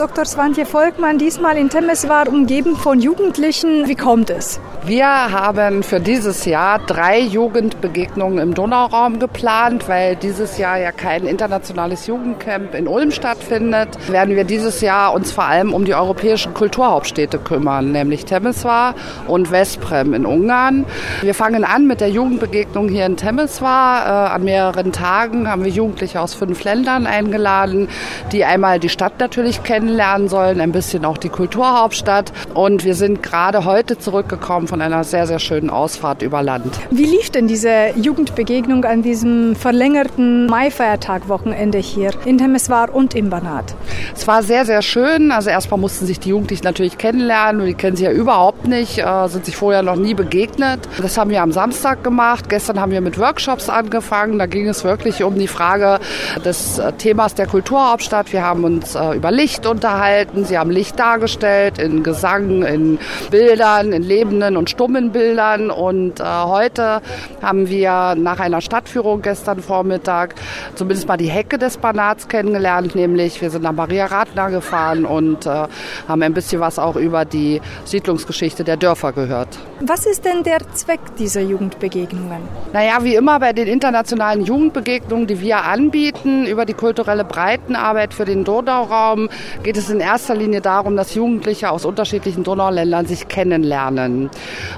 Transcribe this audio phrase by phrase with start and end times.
[0.00, 0.24] Dr.
[0.24, 3.86] Swantje Volkmann diesmal in Temeswar umgeben von Jugendlichen.
[3.86, 4.58] Wie kommt es?
[4.86, 11.26] Wir haben für dieses Jahr drei Jugendbegegnungen im Donauraum geplant, weil dieses Jahr ja kein
[11.26, 13.90] internationales Jugendcamp in Ulm stattfindet.
[14.10, 18.94] Werden wir dieses Jahr uns vor allem um die europäischen Kulturhauptstädte kümmern, nämlich Temeswar
[19.28, 20.86] und Vesprem in Ungarn.
[21.20, 24.06] Wir fangen an mit der Jugendbegegnung hier in Temeswar.
[24.06, 27.88] Äh, an mehreren Tagen haben wir Jugendliche aus fünf Ländern eingeladen,
[28.32, 32.32] die einmal die Stadt natürlich kennenlernen sollen, ein bisschen auch die Kulturhauptstadt.
[32.54, 36.78] Und wir sind gerade heute zurückgekommen von einer sehr, sehr schönen Ausfahrt über Land.
[36.90, 43.74] Wie lief denn diese Jugendbegegnung an diesem verlängerten Mai-Feiertag-Wochenende hier in Temeswar und im Banat?
[44.14, 45.32] Es war sehr, sehr schön.
[45.32, 47.66] Also erstmal mussten sich die Jugendlichen natürlich kennenlernen.
[47.66, 50.80] Die kennen sie ja überhaupt nicht, äh, sind sich vorher noch nie begegnet.
[51.02, 52.48] Das haben wir am Samstag gemacht.
[52.48, 54.38] Gestern haben wir mit Workshops angefangen.
[54.38, 55.98] Da ging es wirklich um die Frage
[56.44, 58.32] des äh, Themas der Kulturhauptstadt.
[58.32, 60.44] Wir haben uns äh, über Licht unterhalten.
[60.44, 62.98] Sie haben Licht dargestellt in Gesang, in
[63.30, 65.70] Bildern, in lebenden und stummen Bildern.
[65.70, 67.00] Und heute
[67.40, 70.34] haben wir nach einer Stadtführung gestern Vormittag
[70.74, 72.94] zumindest mal die Hecke des Banats kennengelernt.
[72.94, 77.62] Nämlich wir sind nach Maria Radner gefahren und haben ein bisschen was auch über die
[77.86, 79.58] Siedlungsgeschichte der Dörfer gehört.
[79.80, 82.42] Was ist denn der Zweck dieser Jugendbegegnungen?
[82.74, 88.26] Naja, wie immer bei den internationalen Jugendbegegnungen, die wir anbieten, über die kulturelle Breitenarbeit für
[88.26, 89.30] den Donauraum,
[89.62, 94.30] geht es in erster Linie darum, dass Jugendliche aus unterschiedlichen Donauländern sich kennenlernen.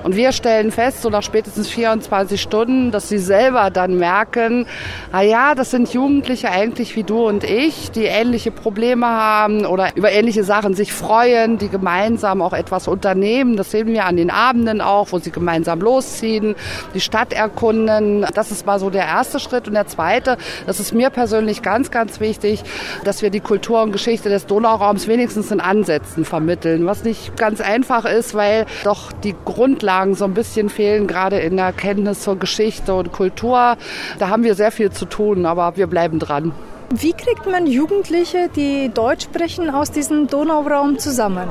[0.02, 4.66] Und wir stellen fest, so nach spätestens 24 Stunden, dass sie selber dann merken,
[5.12, 9.97] na ja, das sind Jugendliche eigentlich wie du und ich, die ähnliche Probleme haben oder
[9.97, 13.56] über ähnliche Sachen sich freuen, die gemeinsam auch etwas unternehmen.
[13.56, 16.56] Das sehen wir an den Abenden auch, wo sie gemeinsam losziehen,
[16.94, 18.27] die Stadt erkunden.
[18.34, 19.69] Das ist mal so der erste Schritt.
[19.69, 20.36] Und der zweite,
[20.67, 22.62] das ist mir persönlich ganz, ganz wichtig,
[23.05, 27.60] dass wir die Kultur und Geschichte des Donauraums wenigstens in Ansätzen vermitteln, was nicht ganz
[27.60, 32.38] einfach ist, weil doch die Grundlagen so ein bisschen fehlen, gerade in der Kenntnis zur
[32.38, 33.77] Geschichte und Kultur.
[34.18, 36.52] Da haben wir sehr viel zu tun, aber wir bleiben dran.
[36.95, 41.48] Wie kriegt man Jugendliche, die Deutsch sprechen, aus diesem Donauraum zusammen?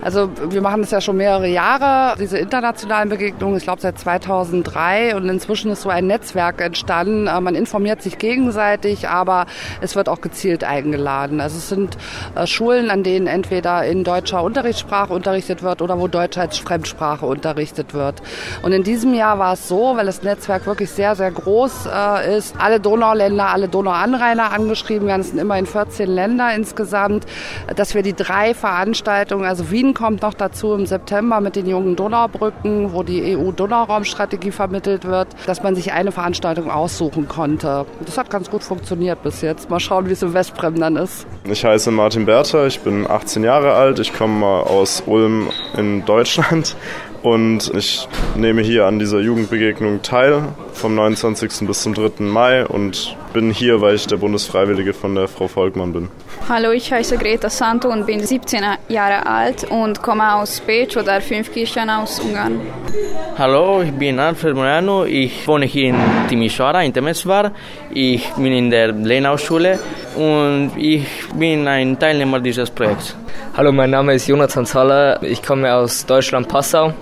[0.00, 5.16] Also wir machen das ja schon mehrere Jahre, diese internationalen Begegnungen, ich glaube seit 2003
[5.16, 7.26] und inzwischen ist so ein Netzwerk entstanden.
[7.26, 9.46] Äh, man informiert sich gegenseitig, aber
[9.80, 11.40] es wird auch gezielt eingeladen.
[11.40, 11.96] Also es sind
[12.36, 17.26] äh, Schulen, an denen entweder in deutscher Unterrichtssprache unterrichtet wird oder wo Deutsch als Fremdsprache
[17.26, 18.22] unterrichtet wird.
[18.62, 22.38] Und in diesem Jahr war es so, weil das Netzwerk wirklich sehr, sehr groß äh,
[22.38, 25.22] ist, alle Donauländer, alle Donauanrainer angeschrieben geschrieben werden.
[25.22, 27.24] Es sind immerhin 14 Länder insgesamt,
[27.74, 31.96] dass wir die drei Veranstaltungen, also Wien kommt noch dazu im September mit den jungen
[31.96, 37.86] Donaubrücken, wo die EU-Donauraumstrategie vermittelt wird, dass man sich eine Veranstaltung aussuchen konnte.
[38.04, 39.70] Das hat ganz gut funktioniert bis jetzt.
[39.70, 41.26] Mal schauen, wie es im Westbrem dann ist.
[41.44, 46.76] Ich heiße Martin Bertha, ich bin 18 Jahre alt, ich komme aus Ulm in Deutschland
[47.24, 50.42] und ich nehme hier an dieser Jugendbegegnung teil
[50.74, 51.66] vom 29.
[51.66, 52.22] bis zum 3.
[52.22, 56.08] Mai und bin hier, weil ich der Bundesfreiwillige von der Frau Volkmann bin.
[56.50, 61.22] Hallo, ich heiße Greta Santo und bin 17 Jahre alt und komme aus Pech oder
[61.22, 62.60] Fünfkirchen aus Ungarn.
[63.38, 65.06] Hallo, ich bin Alfred Morano.
[65.06, 65.96] Ich wohne hier in
[66.28, 67.52] Timișoara, in Temesvar.
[67.90, 69.78] Ich bin in der Lenau-Schule
[70.16, 73.16] und ich bin ein Teilnehmer dieses Projekts.
[73.56, 75.22] Hallo, mein Name ist Jonathan Zaller.
[75.22, 76.92] Ich komme aus Deutschland, Passau.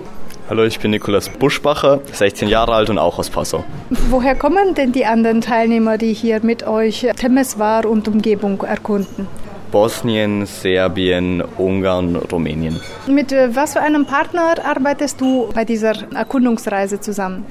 [0.49, 3.63] Hallo, ich bin Nikolas Buschbacher, 16 Jahre alt und auch aus Passau.
[4.09, 9.27] Woher kommen denn die anderen Teilnehmer, die hier mit euch Temeswar und Umgebung erkunden?
[9.71, 12.81] Bosnien, Serbien, Ungarn, Rumänien.
[13.07, 17.45] Mit äh, was für einem Partner arbeitest du bei dieser Erkundungsreise zusammen?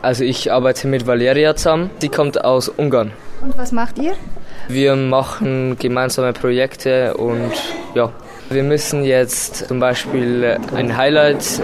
[0.00, 1.90] Also ich arbeite mit Valeria zusammen.
[1.98, 3.10] Sie kommt aus Ungarn.
[3.42, 4.14] Und was macht ihr?
[4.68, 7.52] Wir machen gemeinsame Projekte und
[7.94, 8.12] ja,
[8.50, 11.62] wir müssen jetzt zum Beispiel ein Highlight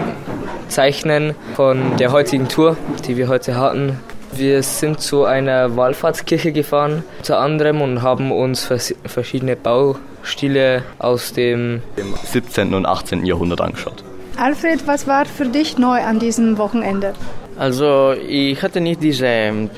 [0.67, 2.77] zeichnen von der heutigen Tour,
[3.07, 3.99] die wir heute hatten.
[4.35, 8.67] Wir sind zu einer Wallfahrtskirche gefahren, unter anderem, und haben uns
[9.05, 11.81] verschiedene Baustile aus dem
[12.23, 12.73] 17.
[12.73, 13.25] und 18.
[13.25, 14.03] Jahrhundert angeschaut.
[14.37, 17.13] Alfred, was war für dich neu an diesem Wochenende?
[17.55, 19.69] Also ich hatte nicht diese ähm,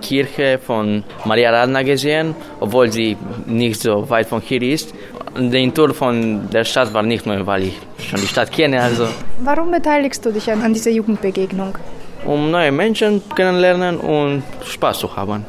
[0.00, 4.94] Kirche von Maria Radna gesehen, obwohl sie nicht so weit von hier ist.
[5.36, 8.80] Den Tour von der Stadt war nicht neu, weil ich schon die Stadt kenne.
[8.80, 9.08] Also.
[9.40, 11.76] Warum beteiligst du dich an dieser Jugendbegegnung?
[12.24, 15.44] Um neue Menschen kennenlernen und Spaß zu haben.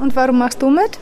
[0.00, 0.98] Und warum machst du mit?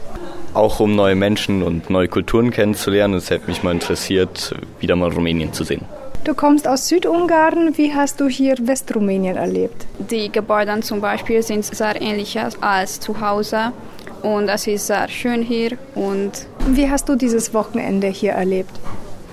[0.55, 3.15] Auch um neue Menschen und neue Kulturen kennenzulernen.
[3.15, 5.85] Es hätte mich mal interessiert, wieder mal Rumänien zu sehen.
[6.23, 7.77] Du kommst aus Südungarn.
[7.77, 9.87] Wie hast du hier Westrumänien erlebt?
[9.99, 13.73] Die Gebäude zum Beispiel sind sehr ähnlich als zu Hause
[14.23, 15.77] und es ist sehr schön hier.
[15.95, 18.73] Und Wie hast du dieses Wochenende hier erlebt?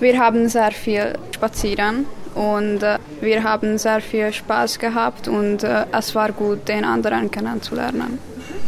[0.00, 5.86] Wir haben sehr viel spazieren und äh, wir haben sehr viel Spaß gehabt und äh,
[5.92, 8.18] es war gut, den anderen kennenzulernen.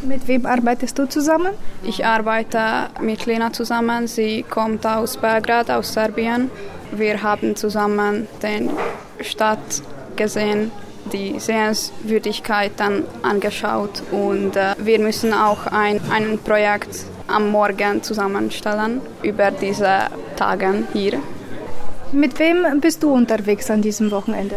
[0.02, 1.52] Mit wem arbeitest du zusammen?
[1.82, 4.06] Ich arbeite mit Lena zusammen.
[4.06, 6.50] Sie kommt aus Belgrad, aus Serbien.
[6.90, 9.82] Wir haben zusammen die Stadt
[10.16, 10.72] gesehen,
[11.12, 19.50] die Sehenswürdigkeiten angeschaut und äh, wir müssen auch ein, ein Projekt am Morgen zusammenstellen über
[19.50, 21.18] diese Tage hier.
[22.12, 24.56] Mit wem bist du unterwegs an diesem Wochenende?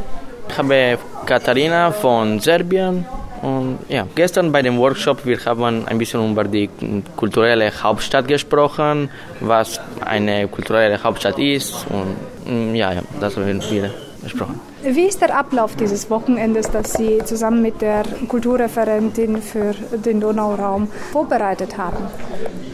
[0.49, 3.05] Ich habe Katharina von Serbien
[3.41, 6.69] und ja, gestern bei dem Workshop wir haben ein bisschen über die
[7.15, 9.09] kulturelle Hauptstadt gesprochen,
[9.39, 13.91] was eine kulturelle Hauptstadt ist und mm, ja, ja das haben wir
[14.21, 14.72] besprochen.
[14.85, 20.89] Wie ist der Ablauf dieses Wochenendes, das Sie zusammen mit der Kulturreferentin für den Donauraum
[21.13, 21.97] vorbereitet haben?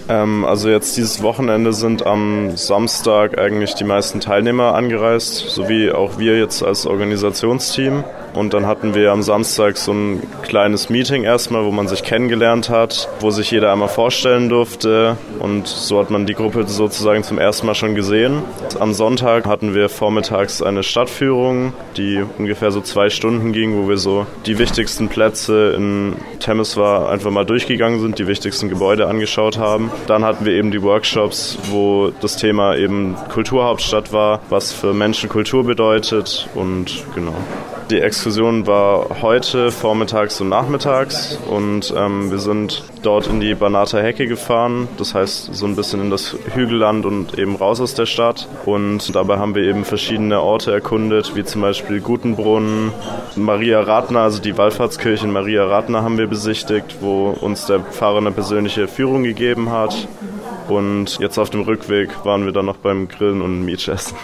[0.09, 6.17] Ähm, also jetzt dieses Wochenende sind am Samstag eigentlich die meisten Teilnehmer angereist, sowie auch
[6.17, 8.03] wir jetzt als Organisationsteam.
[8.33, 12.69] Und dann hatten wir am Samstag so ein kleines Meeting erstmal, wo man sich kennengelernt
[12.69, 15.17] hat, wo sich jeder einmal vorstellen durfte.
[15.39, 18.43] Und so hat man die Gruppe sozusagen zum ersten Mal schon gesehen.
[18.79, 23.97] Am Sonntag hatten wir vormittags eine Stadtführung, die ungefähr so zwei Stunden ging, wo wir
[23.97, 29.91] so die wichtigsten Plätze in Temeswar einfach mal durchgegangen sind, die wichtigsten Gebäude angeschaut haben.
[30.07, 35.29] Dann hatten wir eben die Workshops, wo das Thema eben Kulturhauptstadt war, was für Menschen
[35.29, 37.35] Kultur bedeutet und genau.
[37.89, 43.97] Die Exkursion war heute vormittags und nachmittags und ähm, wir sind dort in die Banata
[43.97, 48.05] Hecke gefahren, das heißt so ein bisschen in das Hügelland und eben raus aus der
[48.05, 48.47] Stadt.
[48.65, 52.91] Und dabei haben wir eben verschiedene Orte erkundet, wie zum Beispiel Gutenbrunnen,
[53.35, 58.19] Maria Ratner, also die Wallfahrtskirche in Maria Ratner haben wir besichtigt, wo uns der Pfarrer
[58.19, 60.07] eine persönliche Führung gegeben hat.
[60.67, 64.15] Und jetzt auf dem Rückweg waren wir dann noch beim Grillen und Mietschessen.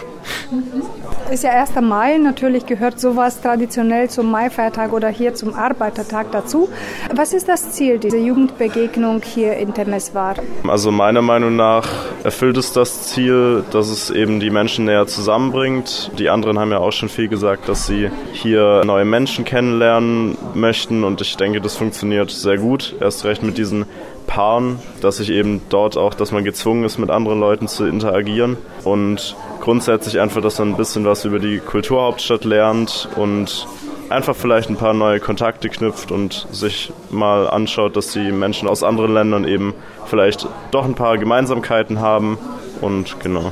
[1.28, 1.80] Ist ja 1.
[1.80, 6.68] Mai, natürlich gehört sowas traditionell zum Mai-Feiertag oder hier zum Arbeitertag dazu.
[7.12, 10.36] Was ist das Ziel dieser Jugendbegegnung hier in Temeswar?
[10.68, 11.88] Also meiner Meinung nach
[12.22, 16.12] erfüllt es das Ziel, dass es eben die Menschen näher zusammenbringt.
[16.16, 21.02] Die anderen haben ja auch schon viel gesagt, dass sie hier neue Menschen kennenlernen möchten
[21.02, 22.94] und ich denke, das funktioniert sehr gut.
[23.00, 23.84] Erst recht mit diesen
[24.28, 28.56] Paaren, dass sich eben dort auch, dass man gezwungen ist, mit anderen Leuten zu interagieren
[28.84, 33.66] und grundsätzlich einfach, dass man ein bisschen was über die Kulturhauptstadt lernt und
[34.08, 38.84] einfach vielleicht ein paar neue Kontakte knüpft und sich mal anschaut, dass die Menschen aus
[38.84, 39.74] anderen Ländern eben
[40.04, 42.38] vielleicht doch ein paar Gemeinsamkeiten haben
[42.80, 43.50] und genau.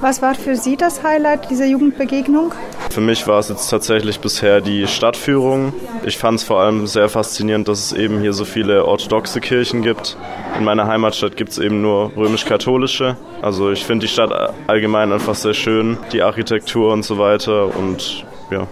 [0.00, 2.52] Was war für Sie das Highlight dieser Jugendbegegnung?
[2.90, 5.72] Für mich war es jetzt tatsächlich bisher die Stadtführung.
[6.04, 9.82] Ich fand es vor allem sehr faszinierend, dass es eben hier so viele orthodoxe Kirchen
[9.82, 10.16] gibt.
[10.58, 13.16] In meiner Heimatstadt gibt es eben nur römisch-katholische.
[13.42, 18.24] Also ich finde die Stadt allgemein einfach sehr schön, die Architektur und so weiter und
[18.50, 18.66] ja.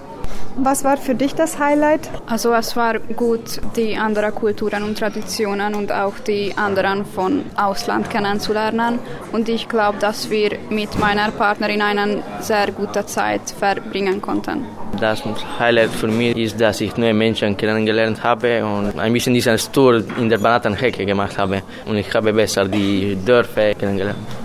[0.57, 2.11] Was war für dich das Highlight?
[2.27, 8.11] Also es war gut, die anderen Kulturen und Traditionen und auch die anderen von Ausland
[8.11, 8.99] kennenzulernen.
[9.33, 14.67] Und ich glaube, dass wir mit meiner Partnerin eine sehr gute Zeit verbringen konnten.
[15.01, 15.23] Das
[15.59, 20.05] Highlight für mich ist, dass ich neue Menschen kennengelernt habe und ein bisschen diesen Tour
[20.19, 21.63] in der Banatenhecke gemacht habe.
[21.87, 24.42] Und ich habe besser die Dörfer kennengelernt.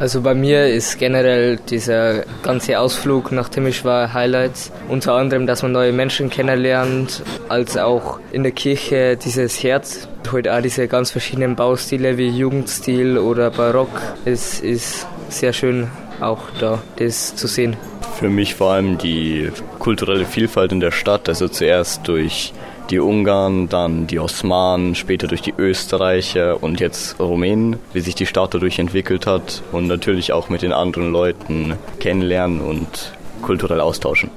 [0.00, 4.72] Also bei mir ist generell dieser ganze Ausflug nach Timișoara Highlights.
[4.88, 10.08] Unter anderem, dass man neue Menschen kennenlernt, als auch in der Kirche dieses Herz.
[10.32, 13.90] Heute auch diese ganz verschiedenen Baustile wie Jugendstil oder Barock.
[14.24, 15.88] Es ist sehr schön
[16.18, 17.76] auch da das zu sehen.
[18.18, 22.54] Für mich vor allem die kulturelle Vielfalt in der Stadt, also zuerst durch
[22.90, 28.26] die Ungarn, dann die Osmanen, später durch die Österreicher und jetzt Rumänen, wie sich die
[28.26, 34.30] Stadt dadurch entwickelt hat und natürlich auch mit den anderen Leuten kennenlernen und kulturell austauschen.